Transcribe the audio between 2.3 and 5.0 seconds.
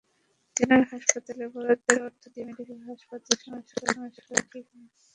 দিয়ে medical college হাসপাতালের সংস্কার হচ্ছে—এটা ঠিক নয়।